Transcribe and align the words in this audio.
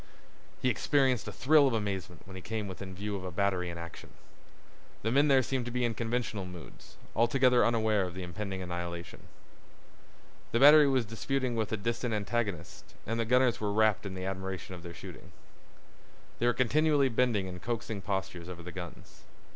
He 0.63 0.69
experienced 0.69 1.27
a 1.27 1.31
thrill 1.31 1.67
of 1.67 1.75
amazement 1.75 2.23
when 2.25 2.35
he 2.35 2.41
came 2.41 2.67
within 2.67 2.95
view 2.95 3.15
of 3.15 3.23
a 3.23 3.29
battery 3.31 3.69
in 3.69 3.77
action. 3.77 4.09
The 5.03 5.11
men 5.11 5.27
there 5.27 5.43
seemed 5.43 5.65
to 5.65 5.71
be 5.71 5.85
in 5.85 5.93
conventional 5.93 6.43
moods, 6.43 6.97
altogether 7.15 7.63
unaware 7.63 8.05
of 8.07 8.15
the 8.15 8.23
impending 8.23 8.63
annihilation. 8.63 9.27
The 10.53 10.59
battery 10.59 10.87
was 10.87 11.05
disputing 11.05 11.55
with 11.55 11.71
a 11.71 11.77
distant 11.77 12.15
antagonist 12.15 12.95
and 13.05 13.19
the 13.19 13.25
gunners 13.25 13.61
were 13.61 13.71
wrapped 13.71 14.07
in 14.07 14.17
admiration 14.17 14.73
of 14.73 14.81
their 14.81 14.95
shooting. 14.95 15.33
They 16.39 16.47
were 16.47 16.53
continually 16.53 17.09
bending 17.09 17.45
in 17.45 17.59
coaxing 17.59 18.01
postures 18.01 18.49
over 18.49 18.63
the 18.63 18.71
guns. 18.71 19.25